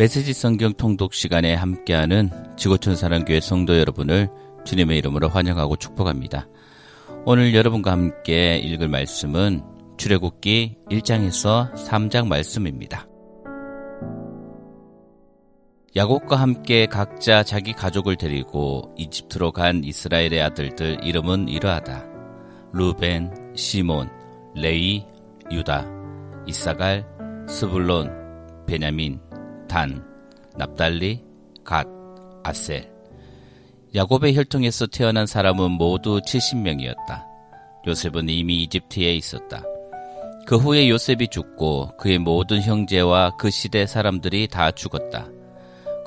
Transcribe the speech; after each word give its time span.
메시지 0.00 0.32
성경 0.32 0.72
통독 0.72 1.12
시간에 1.12 1.52
함께하는 1.52 2.30
지구촌 2.56 2.96
사랑교회 2.96 3.40
성도 3.40 3.78
여러분을 3.78 4.30
주님의 4.64 4.96
이름으로 4.96 5.28
환영하고 5.28 5.76
축복합니다. 5.76 6.48
오늘 7.26 7.54
여러분과 7.54 7.92
함께 7.92 8.56
읽을 8.56 8.88
말씀은 8.88 9.62
출애굽기 9.98 10.76
1장에서 10.90 11.74
3장 11.74 12.28
말씀입니다. 12.28 13.06
야곱과 15.94 16.36
함께 16.36 16.86
각자 16.86 17.42
자기 17.42 17.74
가족을 17.74 18.16
데리고 18.16 18.94
이집트로 18.96 19.52
간 19.52 19.84
이스라엘의 19.84 20.40
아들들 20.40 21.04
이름은 21.04 21.48
이러하다. 21.48 22.06
루벤, 22.72 23.52
시몬, 23.54 24.08
레위, 24.54 25.04
유다, 25.50 25.86
잇사갈, 26.46 27.04
스불론, 27.46 28.64
베냐민, 28.66 29.20
단, 29.70 30.04
납달리, 30.56 31.22
갓, 31.64 31.86
아셀. 32.42 32.90
야곱의 33.94 34.36
혈통에서 34.36 34.88
태어난 34.88 35.26
사람은 35.26 35.70
모두 35.70 36.20
70명이었다. 36.26 37.24
요셉은 37.86 38.28
이미 38.28 38.64
이집트에 38.64 39.14
있었다. 39.14 39.62
그 40.44 40.56
후에 40.56 40.88
요셉이 40.88 41.28
죽고 41.28 41.96
그의 41.98 42.18
모든 42.18 42.60
형제와 42.60 43.36
그 43.36 43.48
시대 43.50 43.86
사람들이 43.86 44.48
다 44.48 44.72
죽었다. 44.72 45.28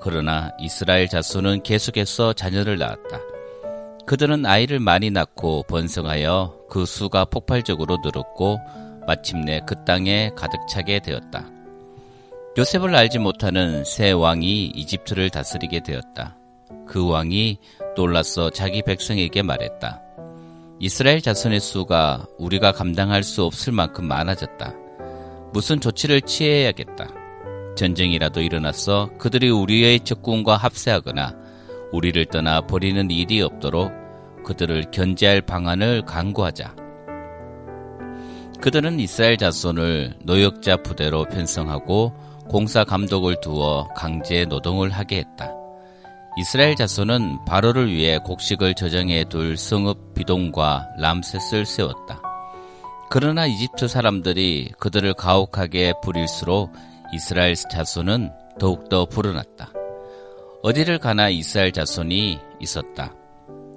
그러나 0.02 0.52
이스라엘 0.60 1.08
자손은 1.08 1.64
계속해서 1.64 2.34
자녀를 2.34 2.78
낳았다. 2.78 3.22
그들은 4.06 4.46
아이를 4.46 4.82
많이 4.82 5.10
낳고 5.10 5.64
번성하여 5.70 6.66
그 6.70 6.86
수가 6.86 7.24
폭발적으로 7.24 8.00
늘었고 8.04 8.60
마침내 9.08 9.62
그 9.66 9.86
땅에 9.86 10.32
가득 10.36 10.60
차게 10.68 11.00
되었다. 11.00 11.63
요셉을 12.56 12.96
알지 12.96 13.18
못하는 13.18 13.84
새 13.84 14.12
왕이 14.12 14.74
이집트를 14.76 15.32
다스리게 15.32 15.80
되었다. 15.80 16.38
그 16.88 17.10
왕이 17.10 17.58
놀라서 17.96 18.52
자기 18.52 18.84
백성에게 18.84 19.42
말했다. 19.42 20.00
이스라엘 20.80 21.20
자손의 21.20 21.60
수가 21.60 22.28
우리가 22.38 22.72
감당할 22.72 23.24
수 23.24 23.44
없을 23.44 23.74
만큼 23.74 24.06
많아졌다. 24.06 24.72
무슨 25.52 25.80
조치를 25.80 26.22
취해야겠다. 26.22 27.08
전쟁이라도 27.76 28.42
일어나서 28.42 29.10
그들이 29.18 29.50
우리의 29.50 30.02
적군과 30.02 30.56
합세하거나 30.56 31.36
우리를 31.92 32.24
떠나 32.26 32.62
버리는 32.62 33.10
일이 33.10 33.42
없도록 33.42 33.92
그들을 34.46 34.92
견제할 34.92 35.42
방안을 35.42 36.06
강구하자. 36.06 36.76
그들은 38.62 39.00
이스라엘 39.00 39.38
자손을 39.38 40.18
노역자 40.24 40.78
부대로 40.78 41.26
편성하고 41.26 42.14
공사 42.50 42.84
감독을 42.84 43.42
두어 43.42 43.88
강제 43.96 44.46
노동을 44.46 44.90
하게 44.90 45.18
했다. 45.18 45.52
이스라엘 46.38 46.76
자손은 46.76 47.46
바로를 47.46 47.92
위해 47.92 48.18
곡식을 48.18 48.74
저장해 48.74 49.26
둘 49.26 49.56
성읍 49.56 50.16
비동과 50.16 50.88
람셋을 50.98 51.66
세웠다. 51.66 52.22
그러나 53.10 53.46
이집트 53.46 53.88
사람들이 53.88 54.72
그들을 54.80 55.14
가혹하게 55.14 55.94
부릴수록 56.02 56.72
이스라엘 57.14 57.56
자손은 57.56 58.32
더욱더 58.60 59.06
불어났다. 59.06 59.72
어디를 60.64 60.98
가나 60.98 61.30
이스라엘 61.30 61.72
자손이 61.72 62.40
있었다. 62.60 63.14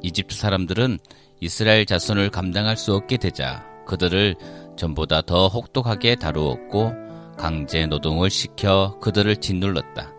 이집트 0.03 0.35
사람들은 0.35 0.99
이스라엘 1.41 1.85
자손을 1.85 2.31
감당할 2.31 2.79
수 2.79 2.95
없게 2.95 3.19
되자 3.19 3.63
그들을 3.87 4.37
전보다 4.77 5.23
더 5.23 5.49
혹독하게 5.49 6.17
다루었고 6.17 7.06
강제 7.37 7.87
노동을 7.87 8.31
시켜 8.31 8.99
그들을 9.01 9.37
짓눌렀다. 9.37 10.13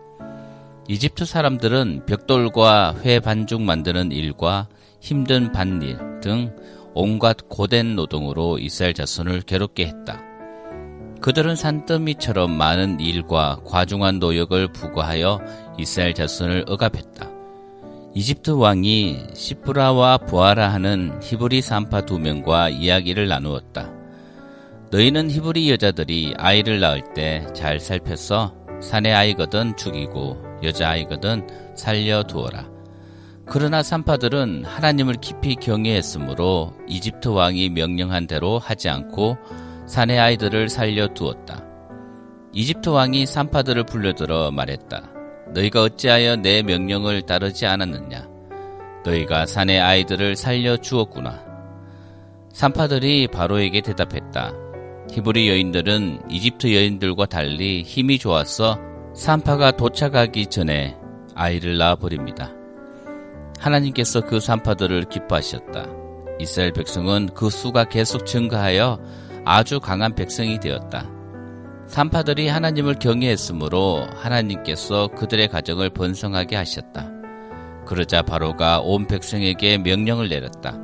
이집트 0.88 1.26
사람들은 1.26 2.06
벽돌과 2.06 2.96
회 3.04 3.20
반죽 3.20 3.60
만드는 3.60 4.12
일과 4.12 4.68
힘든 5.00 5.52
밭일 5.52 6.20
등 6.22 6.56
온갖 6.94 7.36
고된 7.48 7.94
노동으로 7.94 8.58
이스라엘 8.58 8.94
자손을 8.94 9.42
괴롭게 9.42 9.86
했다. 9.86 10.22
그들은 11.20 11.56
산더미처럼 11.56 12.50
많은 12.50 13.00
일과 13.00 13.60
과중한 13.66 14.18
노역을 14.18 14.72
부과하여 14.72 15.40
이스라엘 15.78 16.14
자손을 16.14 16.64
억압했다. 16.68 17.28
이집트 18.14 18.52
왕이 18.52 19.28
시프라와 19.34 20.18
부하라 20.18 20.72
하는 20.72 21.20
히브리 21.22 21.60
산파 21.60 22.02
두 22.02 22.18
명과 22.18 22.70
이야기를 22.70 23.28
나누었다. 23.28 23.97
너희는 24.90 25.30
히브리 25.30 25.70
여자들이 25.70 26.34
아이를 26.38 26.80
낳을 26.80 27.02
때 27.14 27.44
잘 27.54 27.78
살펴서 27.78 28.54
사내 28.80 29.12
아이거든 29.12 29.76
죽이고 29.76 30.42
여자 30.62 30.90
아이거든 30.90 31.46
살려 31.74 32.22
두어라. 32.22 32.68
그러나 33.44 33.82
산파들은 33.82 34.64
하나님을 34.64 35.16
깊이 35.20 35.56
경외했으므로 35.56 36.74
이집트 36.86 37.28
왕이 37.28 37.70
명령한 37.70 38.26
대로 38.26 38.58
하지 38.58 38.88
않고 38.88 39.36
사내 39.86 40.18
아이들을 40.18 40.68
살려 40.68 41.08
두었다. 41.08 41.64
이집트 42.52 42.88
왕이 42.90 43.26
산파들을 43.26 43.84
불러들어 43.84 44.50
말했다. 44.50 45.10
너희가 45.54 45.82
어찌하여 45.82 46.36
내 46.36 46.62
명령을 46.62 47.22
따르지 47.22 47.66
않았느냐? 47.66 48.28
너희가 49.04 49.46
사내 49.46 49.78
아이들을 49.78 50.36
살려 50.36 50.76
주었구나. 50.76 51.42
산파들이 52.52 53.28
바로에게 53.28 53.80
대답했다. 53.80 54.67
히브리 55.10 55.48
여인들은 55.48 56.30
이집트 56.30 56.74
여인들과 56.74 57.26
달리 57.26 57.82
힘이 57.82 58.18
좋아서 58.18 58.78
산파가 59.14 59.72
도착하기 59.72 60.46
전에 60.46 60.96
아이를 61.34 61.78
낳아버립니다. 61.78 62.52
하나님께서 63.58 64.20
그 64.20 64.38
산파들을 64.40 65.04
기뻐하셨다. 65.04 65.86
이스라엘 66.40 66.72
백성은 66.72 67.30
그 67.34 67.50
수가 67.50 67.84
계속 67.84 68.26
증가하여 68.26 69.00
아주 69.44 69.80
강한 69.80 70.14
백성이 70.14 70.60
되었다. 70.60 71.10
산파들이 71.88 72.48
하나님을 72.48 72.98
경외했으므로 72.98 74.06
하나님께서 74.14 75.08
그들의 75.08 75.48
가정을 75.48 75.90
번성하게 75.90 76.54
하셨다. 76.54 77.10
그러자 77.86 78.22
바로가 78.22 78.80
온 78.80 79.06
백성에게 79.06 79.78
명령을 79.78 80.28
내렸다. 80.28 80.78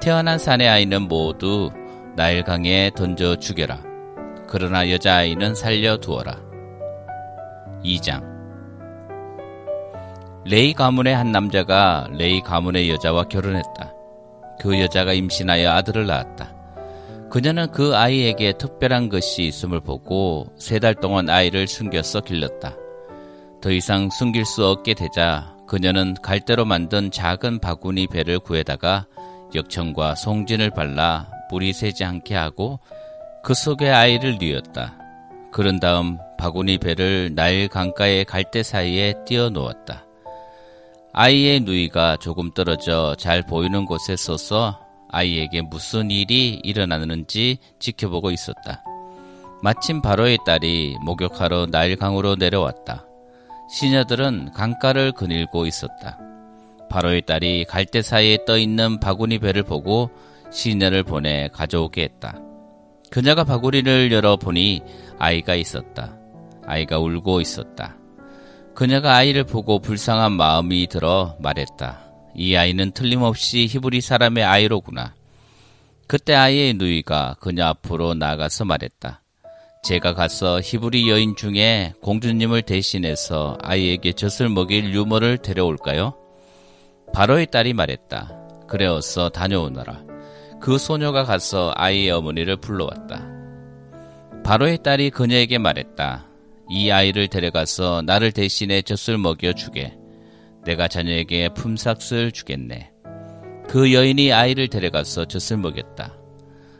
태어난 0.00 0.38
산의 0.38 0.68
아이는 0.68 1.02
모두 1.02 1.70
나일 2.16 2.42
강에 2.44 2.90
던져 2.94 3.36
죽여라. 3.36 3.82
그러나 4.48 4.90
여자아이는 4.90 5.54
살려두어라. 5.54 6.36
2장 7.84 8.28
레이 10.44 10.72
가문의 10.72 11.14
한 11.14 11.32
남자가 11.32 12.08
레이 12.12 12.40
가문의 12.40 12.90
여자와 12.90 13.24
결혼했다. 13.24 13.94
그 14.58 14.80
여자가 14.80 15.12
임신하여 15.12 15.70
아들을 15.70 16.06
낳았다. 16.06 16.54
그녀는 17.30 17.70
그 17.70 17.94
아이에게 17.96 18.54
특별한 18.54 19.08
것이 19.08 19.44
있음을 19.44 19.80
보고 19.80 20.48
세 20.58 20.78
달 20.80 20.94
동안 20.94 21.30
아이를 21.30 21.68
숨겨서 21.68 22.20
길렀다. 22.22 22.74
더 23.60 23.70
이상 23.70 24.10
숨길 24.10 24.44
수 24.44 24.66
없게 24.66 24.94
되자 24.94 25.54
그녀는 25.68 26.14
갈대로 26.22 26.64
만든 26.64 27.10
작은 27.10 27.60
바구니 27.60 28.08
배를 28.08 28.40
구해다가 28.40 29.06
역청과 29.54 30.16
송진을 30.16 30.70
발라 30.70 31.28
뿌리 31.50 31.72
새지 31.72 32.04
않게 32.04 32.36
하고 32.36 32.78
그 33.42 33.54
속에 33.54 33.90
아이를 33.90 34.38
뉘었다. 34.38 34.96
그런 35.50 35.80
다음 35.80 36.18
바구니 36.38 36.78
배를 36.78 37.34
나일 37.34 37.66
강가의 37.66 38.24
갈대 38.24 38.62
사이에 38.62 39.14
띄어 39.26 39.50
놓았다. 39.50 40.06
아이의 41.12 41.60
누이가 41.60 42.16
조금 42.16 42.52
떨어져 42.52 43.16
잘 43.18 43.42
보이는 43.42 43.84
곳에 43.84 44.14
서서 44.14 44.78
아이에게 45.10 45.62
무슨 45.62 46.12
일이 46.12 46.60
일어나는지 46.62 47.58
지켜보고 47.80 48.30
있었다. 48.30 48.84
마침 49.60 50.00
바로의 50.02 50.38
딸이 50.46 50.98
목욕하러 51.02 51.66
나일강으로 51.66 52.36
내려왔다. 52.36 53.04
시녀들은 53.70 54.52
강가를 54.52 55.12
거닐고 55.12 55.66
있었다. 55.66 56.16
바로의 56.88 57.22
딸이 57.22 57.64
갈대 57.64 58.02
사이에 58.02 58.38
떠 58.46 58.56
있는 58.56 59.00
바구니 59.00 59.40
배를 59.40 59.64
보고 59.64 60.10
시녀를 60.50 61.02
보내 61.02 61.48
가져오게 61.48 62.02
했다. 62.02 62.38
그녀가 63.10 63.44
바구리를 63.44 64.12
열어보니 64.12 64.82
아이가 65.18 65.54
있었다. 65.54 66.16
아이가 66.66 66.98
울고 66.98 67.40
있었다. 67.40 67.96
그녀가 68.74 69.16
아이를 69.16 69.44
보고 69.44 69.80
불쌍한 69.80 70.32
마음이 70.32 70.86
들어 70.86 71.36
말했다. 71.40 72.04
이 72.34 72.56
아이는 72.56 72.92
틀림없이 72.92 73.66
히브리 73.66 74.00
사람의 74.00 74.44
아이로구나. 74.44 75.14
그때 76.06 76.34
아이의 76.34 76.74
누이가 76.74 77.36
그녀 77.40 77.66
앞으로 77.66 78.14
나가서 78.14 78.64
말했다. 78.64 79.22
제가 79.82 80.14
가서 80.14 80.60
히브리 80.60 81.08
여인 81.08 81.36
중에 81.36 81.94
공주님을 82.02 82.62
대신해서 82.62 83.56
아이에게 83.62 84.12
젖을 84.12 84.48
먹일 84.48 84.92
유머를 84.92 85.38
데려올까요? 85.38 86.14
바로의 87.12 87.46
딸이 87.50 87.72
말했다. 87.72 88.66
그래 88.68 88.86
어서 88.86 89.30
다녀오너라. 89.30 90.09
그 90.60 90.76
소녀가 90.76 91.24
가서 91.24 91.72
아이의 91.74 92.10
어머니를 92.10 92.56
불러왔다. 92.56 93.26
바로의 94.44 94.82
딸이 94.82 95.10
그녀에게 95.10 95.58
말했다. 95.58 96.26
이 96.68 96.90
아이를 96.90 97.28
데려가서 97.28 98.02
나를 98.04 98.32
대신해 98.32 98.82
젖을 98.82 99.18
먹여 99.18 99.52
주게. 99.54 99.96
내가 100.64 100.86
자녀에게 100.86 101.50
품삯을 101.54 102.32
주겠네. 102.32 102.92
그 103.66 103.92
여인이 103.92 104.32
아이를 104.32 104.68
데려가서 104.68 105.24
젖을 105.24 105.56
먹였다. 105.56 106.14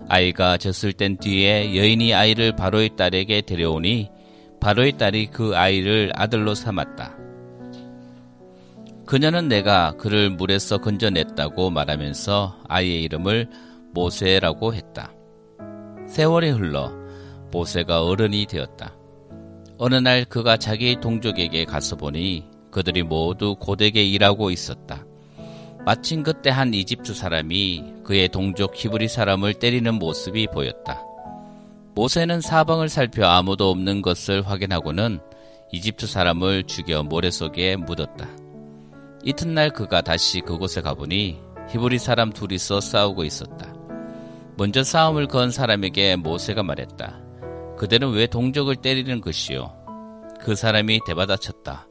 아이가 0.08 0.58
젖을 0.58 0.92
뗀 0.92 1.16
뒤에 1.16 1.76
여인이 1.76 2.12
아이를 2.12 2.56
바로의 2.56 2.96
딸에게 2.96 3.42
데려오니 3.42 4.10
바로의 4.60 4.98
딸이 4.98 5.28
그 5.28 5.56
아이를 5.56 6.12
아들로 6.14 6.54
삼았다. 6.54 7.16
그녀는 9.06 9.48
내가 9.48 9.92
그를 9.96 10.30
물에서 10.30 10.78
건져냈다고 10.78 11.70
말하면서 11.70 12.60
아이의 12.68 13.02
이름을 13.04 13.48
모세라고 13.92 14.74
했다. 14.74 15.12
세월이 16.08 16.50
흘러 16.50 16.92
모세가 17.50 18.04
어른이 18.04 18.46
되었다. 18.46 18.96
어느 19.78 19.94
날 19.94 20.24
그가 20.24 20.56
자기 20.56 20.96
동족에게 21.00 21.64
가서 21.64 21.96
보니 21.96 22.48
그들이 22.70 23.02
모두 23.02 23.56
고되게 23.56 24.04
일하고 24.04 24.50
있었다. 24.50 25.04
마침 25.84 26.22
그때 26.22 26.50
한 26.50 26.74
이집트 26.74 27.14
사람이 27.14 27.94
그의 28.04 28.28
동족 28.28 28.72
히브리 28.74 29.08
사람을 29.08 29.54
때리는 29.54 29.94
모습이 29.94 30.48
보였다. 30.48 31.02
모세는 31.94 32.40
사방을 32.40 32.88
살펴 32.88 33.26
아무도 33.26 33.70
없는 33.70 34.02
것을 34.02 34.46
확인하고는 34.46 35.20
이집트 35.72 36.06
사람을 36.06 36.64
죽여 36.64 37.02
모래 37.02 37.30
속에 37.30 37.76
묻었다. 37.76 38.28
이튿날 39.24 39.70
그가 39.70 40.00
다시 40.02 40.40
그곳에 40.40 40.80
가보니 40.80 41.40
히브리 41.70 41.98
사람 41.98 42.32
둘이서 42.32 42.80
싸우고 42.80 43.24
있었다. 43.24 43.79
먼저 44.60 44.84
싸움을 44.84 45.26
건 45.26 45.50
사람에게 45.50 46.16
모세가 46.16 46.62
말했다. 46.62 47.18
그대는 47.78 48.12
왜 48.12 48.26
동족을 48.26 48.76
때리는 48.76 49.22
것이요? 49.22 49.72
그 50.38 50.54
사람이 50.54 51.00
대받아쳤다. 51.06 51.88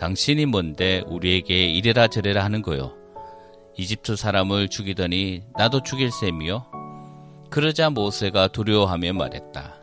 당신이 0.00 0.46
뭔데 0.46 1.04
우리에게 1.06 1.66
이래라 1.66 2.08
저래라 2.08 2.42
하는 2.42 2.60
거요. 2.60 2.96
이집트 3.78 4.16
사람을 4.16 4.66
죽이더니 4.66 5.44
나도 5.56 5.84
죽일 5.84 6.10
셈이요. 6.10 6.66
그러자 7.50 7.88
모세가 7.90 8.48
두려워하며 8.48 9.12
말했다. 9.12 9.76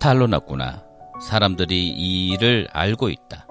탈로 0.00 0.26
났구나. 0.26 0.86
사람들이 1.20 1.86
이 1.90 2.28
일을 2.30 2.68
알고 2.72 3.10
있다. 3.10 3.46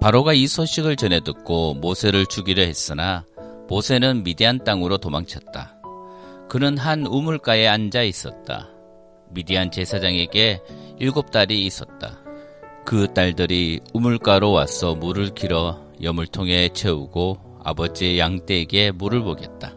바로가 0.00 0.32
이 0.32 0.46
소식을 0.46 0.94
전해 0.94 1.18
듣고 1.18 1.74
모세를 1.74 2.26
죽이려 2.26 2.62
했으나 2.62 3.24
모세는 3.68 4.22
미디안 4.22 4.62
땅으로 4.62 4.98
도망쳤다. 4.98 5.77
그는 6.48 6.78
한 6.78 7.06
우물가에 7.06 7.66
앉아 7.66 8.02
있었다. 8.02 8.70
미디안 9.30 9.70
제사장에게 9.70 10.62
일곱 10.98 11.30
딸이 11.30 11.66
있었다. 11.66 12.22
그 12.86 13.12
딸들이 13.12 13.80
우물가로 13.92 14.50
와서 14.50 14.94
물을 14.94 15.34
길어 15.34 15.84
여물통에 16.02 16.70
채우고 16.70 17.60
아버지의 17.62 18.18
양떼에게 18.18 18.92
물을 18.92 19.22
보겠다. 19.22 19.74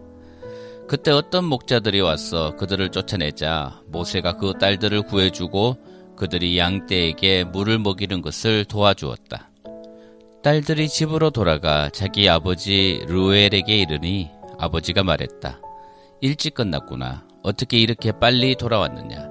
그때 0.87 1.11
어떤 1.11 1.43
목자들이 1.45 1.99
와서 1.99 2.55
그들을 2.55 2.89
쫓아내자 2.89 3.81
모세가 3.87 4.37
그 4.37 4.53
딸들을 4.59 5.03
구해주고 5.03 5.77
그들이 6.15 6.57
양떼에게 6.57 7.45
물을 7.45 7.79
먹이는 7.79 8.21
것을 8.21 8.63
도와주었다. 8.63 9.49
딸들이 10.41 10.87
집으로 10.87 11.31
돌아가 11.31 11.89
자기 11.89 12.29
아버지 12.29 13.03
루엘에게 13.07 13.77
이르니 13.77 14.29
아버지가 14.57 15.03
말했다. 15.03 15.59
일찍 16.23 16.53
끝났구나. 16.53 17.25
어떻게 17.41 17.79
이렇게 17.79 18.11
빨리 18.11 18.55
돌아왔느냐? 18.55 19.27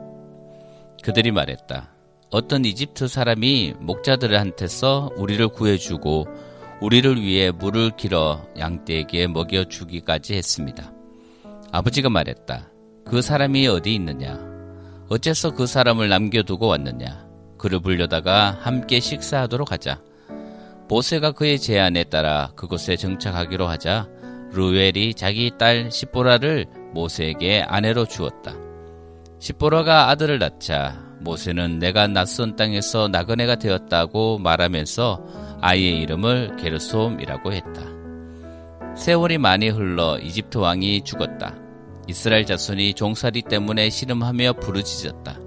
그들이 1.05 1.31
말했다. 1.31 1.89
어떤 2.33 2.65
이집트 2.65 3.07
사람이 3.07 3.75
목자들한테서 3.79 5.13
우리를 5.17 5.47
구해주고 5.49 6.27
우리를 6.81 7.23
위해 7.23 7.53
물을 7.53 7.91
길어 7.97 8.45
양떼에게 8.59 9.29
먹여주기까지 9.29 10.35
했습니다. 10.35 10.93
아버지가 11.71 12.11
말했다. 12.11 12.69
그 13.05 13.23
사람이 13.23 13.69
어디 13.69 13.95
있느냐? 13.95 14.41
어째서 15.09 15.53
그 15.53 15.69
사람을 15.69 16.09
남겨두고 16.09 16.67
왔느냐? 16.67 17.25
그를 17.57 17.79
불려다가 17.79 18.59
함께 18.63 18.99
식사하도록 18.99 19.71
하자. 19.71 20.03
모세가 20.89 21.33
그의 21.33 21.61
제안에 21.61 22.03
따라 22.05 22.51
그곳에 22.57 22.97
정착하기로 22.97 23.69
하자 23.69 24.09
루엘이 24.53 25.15
자기 25.15 25.53
딸 25.57 25.93
시보라를 25.93 26.80
모세에게 26.93 27.63
아내로 27.63 28.07
주었다. 28.07 28.55
시보라가 29.39 30.09
아들을 30.11 30.39
낳자 30.39 31.11
모세는 31.21 31.79
내가 31.79 32.07
낯선 32.07 32.57
땅에서 32.57 33.09
나그네가 33.09 33.57
되었다고 33.57 34.39
말하면서 34.39 35.59
아이의 35.61 35.99
이름을 36.01 36.57
게르솜이라고 36.57 37.53
했다. 37.53 37.83
세월이 38.97 39.39
많이 39.39 39.69
흘러 39.69 40.19
이집트 40.19 40.59
왕이 40.59 41.03
죽었다. 41.03 41.55
이스라엘 42.09 42.45
자손이 42.45 42.95
종살이 42.95 43.43
때문에 43.43 43.89
시름하며 43.89 44.55
부르짖었다. 44.55 45.39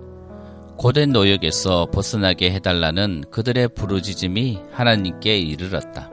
고된 0.78 1.12
노역에서 1.12 1.88
벗어나게 1.92 2.52
해달라는 2.52 3.26
그들의 3.30 3.70
부르짖음이 3.70 4.60
하나님께 4.72 5.38
이르렀다. 5.38 6.10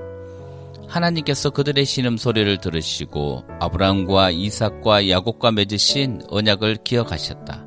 하나님께서 0.90 1.50
그들의 1.50 1.84
신음 1.84 2.16
소리를 2.16 2.58
들으시고 2.58 3.44
아브라함과 3.60 4.30
이삭과 4.32 5.08
야곱과 5.08 5.52
맺으신 5.52 6.22
언약을 6.28 6.78
기억하셨다. 6.82 7.64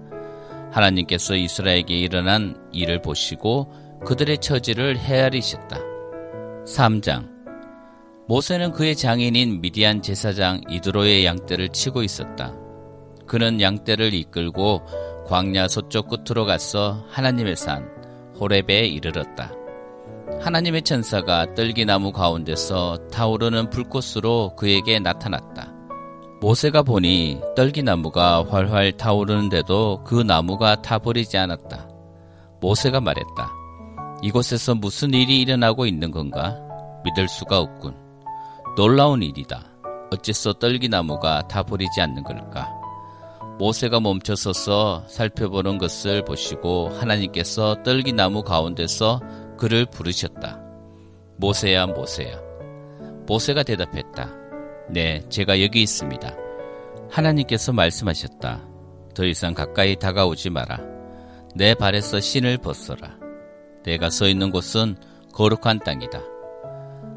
하나님께서 0.72 1.36
이스라엘에게 1.36 1.98
일어난 1.98 2.58
일을 2.74 3.02
보시고 3.02 3.72
그들의 4.06 4.40
처지를 4.40 4.98
헤아리셨다. 4.98 5.80
3장 6.66 7.32
모세는 8.28 8.72
그의 8.74 8.96
장인인 8.96 9.62
미디안 9.62 10.02
제사장 10.02 10.62
이드로의 10.70 11.26
양떼를 11.26 11.70
치고 11.70 12.04
있었다. 12.04 12.54
그는 13.26 13.62
양떼를 13.62 14.14
이끌고 14.14 14.82
광야 15.28 15.70
서쪽 15.70 16.10
끝으로 16.10 16.46
가서 16.46 17.06
하나님의 17.10 17.56
산 17.56 17.88
호렙에 18.40 18.86
이르렀다. 18.88 19.63
하나님의 20.44 20.82
천사가 20.82 21.56
떨기나무 21.56 22.12
가운데서 22.12 23.08
타오르는 23.14 23.70
불꽃으로 23.70 24.58
그에게 24.58 25.00
나타났다. 25.00 25.72
모세가 26.42 26.84
보니 26.84 27.40
떨기나무가 27.56 28.44
활활 28.50 28.92
타오르는데도 28.98 30.04
그 30.04 30.16
나무가 30.16 30.82
타버리지 30.82 31.38
않았다. 31.38 31.88
모세가 32.60 33.00
말했다. 33.00 33.54
이곳에서 34.22 34.76
무슨 34.76 35.14
일이 35.14 35.40
일어나고 35.40 35.86
있는 35.86 36.12
건가? 36.12 36.60
믿을 37.06 37.30
수가 37.30 37.60
없군. 37.60 37.96
놀라운 38.76 39.24
일이다. 39.24 39.64
어째서 40.12 40.54
떨기나무가 40.54 41.48
타버리지 41.48 42.02
않는 42.02 42.22
걸까? 42.24 42.70
모세가 43.60 44.02
멈춰서서 44.02 45.06
살펴보는 45.08 45.78
것을 45.78 46.26
보시고 46.26 46.90
하나님께서 46.90 47.82
떨기나무 47.84 48.44
가운데서 48.44 49.22
그를 49.64 49.86
부르셨다. 49.86 50.60
모세야, 51.38 51.86
모세야. 51.86 52.38
모세가 53.26 53.64
대답했다. 53.64 54.30
네, 54.90 55.24
제가 55.30 55.62
여기 55.64 55.82
있습니다. 55.82 56.36
하나님께서 57.10 57.72
말씀하셨다. 57.72 58.62
더 59.16 59.24
이상 59.24 59.54
가까이 59.54 59.96
다가오지 59.96 60.50
마라. 60.50 60.82
내 61.56 61.76
발에서 61.76 62.20
신을 62.20 62.58
벗어라. 62.58 63.16
내가 63.86 64.10
서 64.10 64.28
있는 64.28 64.52
곳은 64.52 64.98
거룩한 65.32 65.80
땅이다. 65.80 66.22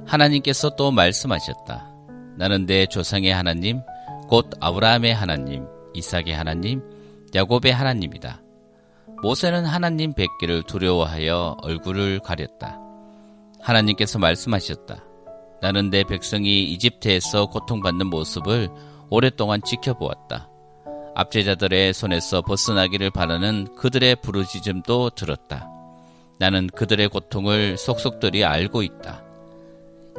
하나님께서 0.07 0.77
또 0.77 0.93
말씀하셨다. 0.93 1.91
나는 2.39 2.65
내 2.67 2.87
조상의 2.87 3.35
하나님, 3.35 3.81
곧 4.29 4.51
아브라함의 4.61 5.13
하나님, 5.13 5.67
이삭의 5.95 6.33
하나님, 6.33 6.81
야곱의 7.35 7.73
하나님이다. 7.73 8.41
모세는 9.23 9.65
하나님 9.65 10.13
뵙기를 10.13 10.63
두려워하여 10.65 11.57
얼굴을 11.63 12.21
가렸다. 12.21 12.79
하나님께서 13.61 14.19
말씀하셨다. 14.19 15.03
나는 15.61 15.91
내 15.91 16.05
백성이 16.05 16.65
이집트에서 16.65 17.47
고통받는 17.47 18.09
모습을 18.09 18.69
오랫동안 19.11 19.61
지켜보았다. 19.65 20.51
압제자들의 21.15 21.95
손에서 21.95 22.43
벗어나기를 22.43 23.11
바라는 23.11 23.75
그들의 23.77 24.17
부르짖음도 24.17 25.11
들었다. 25.11 25.69
나는 26.39 26.67
그들의 26.67 27.09
고통을 27.09 27.79
속속들이 27.79 28.45
알고 28.45 28.83
있다. 28.83 29.23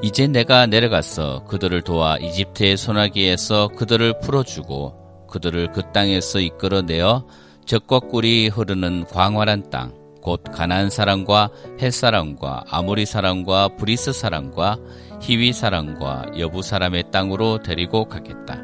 이제 0.02 0.28
내가 0.28 0.66
내려가서 0.66 1.44
그들을 1.46 1.82
도와 1.84 2.18
이집트의 2.18 2.78
소나기에서 2.78 3.70
그들을 3.70 4.20
풀어주고 4.22 5.28
그들을 5.28 5.72
그 5.72 5.92
땅에서 5.92 6.40
이끌어내어 6.40 7.26
적과 7.68 8.00
꿀이 8.00 8.48
흐르는 8.48 9.08
광활한 9.08 9.70
땅, 9.70 9.94
곧 10.22 10.42
가나안 10.54 10.90
사람과 10.90 11.50
햇 11.82 11.92
사람과 11.92 12.64
아모리 12.70 13.06
사람과 13.06 13.76
브리스 13.76 14.14
사람과 14.14 14.78
히위 15.22 15.52
사람과 15.52 16.28
여부 16.40 16.62
사람의 16.62 17.12
땅으로 17.12 17.62
데리고 17.62 18.06
가겠다. 18.06 18.62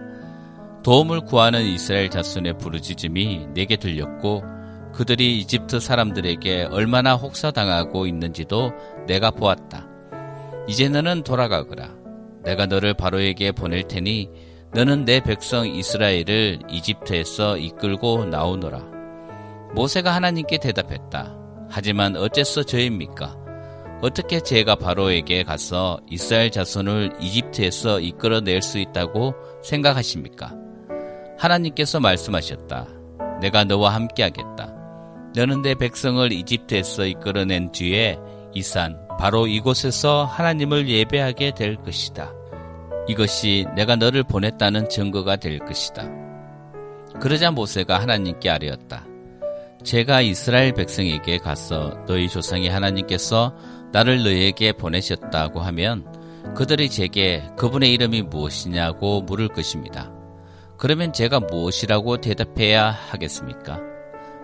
도움을 0.84 1.26
구하는 1.26 1.64
이스라엘 1.66 2.10
자손의 2.10 2.58
부르짖음이 2.60 3.48
내게 3.54 3.76
들렸고 3.76 4.42
그들이 4.94 5.38
이집트 5.40 5.82
사람들에게 5.82 6.70
얼마나 6.72 7.16
혹사당하고 7.16 8.08
있는지도 8.08 8.72
내가 9.06 9.32
보았다. 9.32 9.86
이제 10.70 10.88
너는 10.88 11.24
돌아가거라. 11.24 11.90
내가 12.44 12.68
너를 12.68 12.94
바로에게 12.94 13.52
보낼 13.52 13.84
테니 13.84 14.30
너는 14.74 15.04
내 15.04 15.20
백성 15.20 15.68
이스라엘을 15.68 16.60
이집트에서 16.70 17.58
이끌고 17.58 18.26
나오너라. 18.26 18.93
모세가 19.74 20.14
하나님께 20.14 20.58
대답했다. 20.58 21.36
하지만 21.70 22.16
어째서 22.16 22.64
저입니까? 22.64 23.38
어떻게 24.02 24.40
제가 24.40 24.76
바로에게 24.76 25.44
가서 25.44 26.00
이스라엘 26.10 26.52
자손을 26.52 27.14
이집트에서 27.20 28.00
이끌어낼 28.00 28.62
수 28.62 28.78
있다고 28.78 29.34
생각하십니까? 29.64 30.54
하나님께서 31.38 32.00
말씀하셨다. 32.00 32.88
내가 33.42 33.64
너와 33.64 33.94
함께하겠다. 33.96 34.74
너는 35.36 35.64
내 35.64 35.74
백성을 35.74 36.32
이집트에서 36.32 37.06
이끌어낸 37.06 37.72
뒤에 37.72 38.20
이 38.54 38.62
산, 38.62 39.00
바로 39.18 39.48
이곳에서 39.48 40.26
하나님을 40.26 40.88
예배하게 40.88 41.54
될 41.56 41.78
것이다. 41.78 42.32
이것이 43.08 43.66
내가 43.76 43.96
너를 43.96 44.24
보냈다는 44.24 44.90
증거가 44.90 45.36
될 45.38 45.60
것이다. 45.60 46.08
그러자 47.20 47.52
모세가 47.52 48.00
하나님께 48.00 48.50
아뢰었다. 48.50 49.13
제가 49.84 50.22
이스라엘 50.22 50.74
백성에게 50.74 51.40
가서 51.40 52.06
너희 52.08 52.30
조상의 52.30 52.70
하나님께서 52.70 53.54
나를 53.92 54.24
너희에게 54.24 54.72
보내셨다고 54.74 55.60
하면 55.60 56.06
그들이 56.56 56.90
제게 56.90 57.44
그분의 57.58 57.92
이름이 57.94 58.24
무엇이냐고 58.24 59.22
물을 59.22 59.50
것입니다. 59.50 60.12
그러면 60.78 61.12
제가 61.12 61.42
무엇이라고 61.42 62.22
대답해야 62.22 62.92
하겠습니까? 62.92 63.80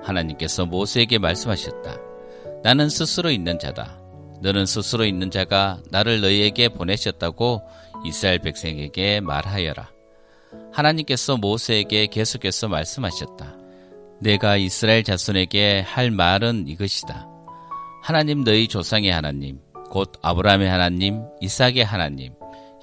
하나님께서 0.04 0.66
모세에게 0.66 1.20
말씀하셨다. 1.20 1.98
나는 2.64 2.90
스스로 2.90 3.32
있는 3.32 3.60
자다. 3.60 4.00
너는 4.42 4.66
스스로 4.66 5.06
있는 5.06 5.32
자가 5.32 5.82
나를 5.90 6.22
너희에게 6.22 6.70
보내셨다고 6.70 7.62
이스라엘 8.06 8.40
백성에게 8.40 9.22
말하여라. 9.22 9.90
하나님께서 10.72 11.38
모세에게 11.38 12.08
계속해서 12.08 12.68
말씀하셨다. 12.68 13.59
내가 14.22 14.58
이스라엘 14.58 15.04
자손에게 15.04 15.82
할 15.82 16.12
말은 16.12 16.68
이것이다. 16.68 17.28
하나님 18.02 18.44
너희 18.44 18.68
조상의 18.68 19.12
하나님, 19.12 19.60
곧 19.90 20.12
아브라함의 20.22 20.70
하나님, 20.70 21.24
이삭의 21.42 21.86
하나님, 21.86 22.34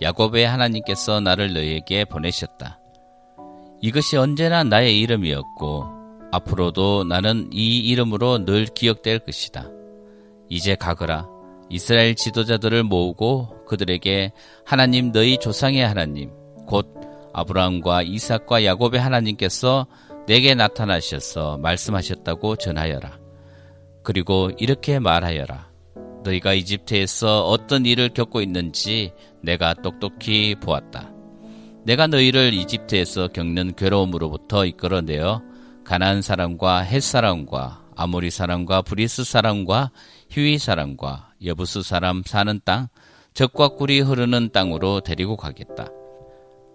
야곱의 0.02 0.46
하나님께서 0.46 1.20
나를 1.20 1.52
너희에게 1.52 2.04
보내셨다. 2.04 2.78
이것이 3.80 4.16
언제나 4.16 4.64
나의 4.64 4.98
이름이었고 5.00 5.86
앞으로도 6.32 7.04
나는 7.04 7.50
이 7.52 7.78
이름으로 7.78 8.44
늘 8.44 8.66
기억될 8.66 9.20
것이다. 9.20 9.68
이제 10.48 10.74
가거라. 10.74 11.26
이스라엘 11.68 12.14
지도자들을 12.14 12.84
모으고 12.84 13.64
그들에게 13.66 14.32
하나님 14.64 15.12
너희 15.12 15.38
조상의 15.38 15.86
하나님 15.86 16.30
곧 16.66 16.94
아브라함과 17.32 18.02
이삭과 18.02 18.64
야곱의 18.64 19.00
하나님께서 19.00 19.86
내게 20.26 20.54
나타나셔서 20.54 21.58
말씀하셨다고 21.58 22.56
전하여라. 22.56 23.18
그리고 24.02 24.50
이렇게 24.58 24.98
말하여라. 24.98 25.70
너희가 26.24 26.54
이집트에서 26.54 27.46
어떤 27.46 27.86
일을 27.86 28.08
겪고 28.08 28.40
있는지 28.40 29.12
내가 29.42 29.74
똑똑히 29.74 30.56
보았다. 30.56 31.12
내가 31.84 32.08
너희를 32.08 32.52
이집트에서 32.52 33.28
겪는 33.28 33.74
괴로움으로부터 33.76 34.66
이끌어내어 34.66 35.42
가나안 35.84 36.20
사람과 36.22 36.80
헷 36.80 37.00
사람과 37.00 37.84
아모리 37.94 38.30
사람과 38.30 38.82
브리스 38.82 39.22
사람과 39.22 39.92
히위 40.30 40.58
사람과 40.58 41.30
여부스 41.44 41.82
사람 41.82 42.22
사는 42.26 42.60
땅, 42.64 42.88
젖과 43.32 43.68
꿀이 43.68 44.00
흐르는 44.00 44.50
땅으로 44.52 45.00
데리고 45.00 45.36
가겠다. 45.36 45.86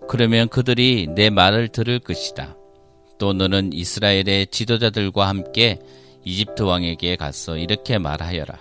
그러면 0.08 0.48
그들이 0.48 1.08
내 1.13 1.29
말을 1.29 1.67
들을 1.67 2.00
것이다. 2.00 2.55
또 3.21 3.33
너는 3.33 3.71
이스라엘의 3.71 4.47
지도자들과 4.47 5.27
함께 5.27 5.77
이집트 6.25 6.63
왕에게 6.63 7.17
가서 7.17 7.55
이렇게 7.55 7.99
말하여라. 7.99 8.57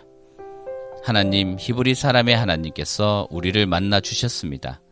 하나님 1.02 1.56
히브리 1.58 1.94
사람의 1.94 2.36
하나님께서 2.36 3.26
우리를 3.30 3.64
만나 3.64 4.00
주셨습니다. 4.00 4.82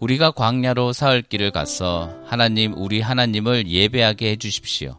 우리가 0.00 0.32
광야로 0.32 0.92
사흘 0.92 1.22
길을 1.22 1.50
가서 1.50 2.14
하나님 2.26 2.74
우리 2.76 3.00
하나님을 3.00 3.68
예배하게 3.68 4.32
해 4.32 4.36
주십시오. 4.36 4.98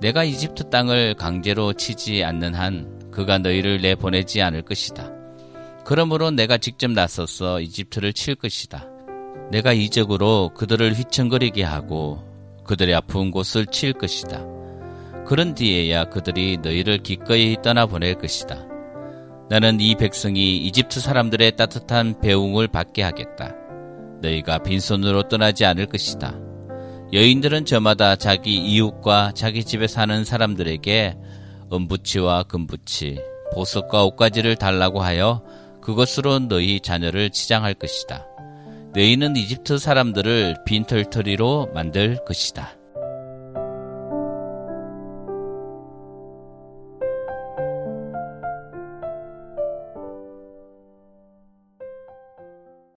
내가 0.00 0.22
이집트 0.22 0.70
땅을 0.70 1.14
강제로 1.14 1.72
치지 1.72 2.22
않는 2.22 2.54
한 2.54 3.10
그가 3.10 3.38
너희를 3.38 3.80
내보내지 3.80 4.42
않을 4.42 4.62
것이다. 4.62 5.10
그러므로 5.84 6.30
내가 6.30 6.56
직접 6.56 6.92
나서서 6.92 7.62
이집트를 7.62 8.12
칠 8.12 8.36
것이다. 8.36 8.86
내가 9.50 9.72
이적으로 9.72 10.52
그들을 10.54 10.94
휘청거리게 10.94 11.64
하고 11.64 12.30
그들의 12.64 12.94
아픈 12.94 13.30
곳을 13.30 13.66
칠 13.66 13.92
것이다. 13.92 14.44
그런 15.26 15.54
뒤에야 15.54 16.04
그들이 16.06 16.58
너희를 16.62 16.98
기꺼이 16.98 17.56
떠나보낼 17.62 18.14
것이다. 18.14 18.66
나는 19.48 19.80
이 19.80 19.94
백성이 19.96 20.56
이집트 20.58 21.00
사람들의 21.00 21.56
따뜻한 21.56 22.20
배웅을 22.20 22.68
받게 22.68 23.02
하겠다. 23.02 23.54
너희가 24.22 24.58
빈손으로 24.58 25.28
떠나지 25.28 25.64
않을 25.64 25.86
것이다. 25.86 26.38
여인들은 27.12 27.66
저마다 27.66 28.16
자기 28.16 28.56
이웃과 28.56 29.32
자기 29.34 29.64
집에 29.64 29.86
사는 29.86 30.24
사람들에게 30.24 31.16
은부치와 31.72 32.44
금부치, 32.44 33.20
보석과 33.54 34.04
옷가지를 34.04 34.56
달라고 34.56 35.02
하여 35.02 35.42
그것으로 35.82 36.38
너희 36.38 36.80
자녀를 36.80 37.30
치장할 37.30 37.74
것이다. 37.74 38.26
너희는 38.94 39.36
이집트 39.36 39.78
사람들을 39.78 40.64
빈털터리로 40.66 41.70
만들 41.72 42.22
것이다. 42.26 42.81